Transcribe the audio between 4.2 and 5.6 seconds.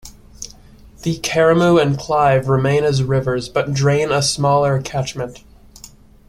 smaller catchment.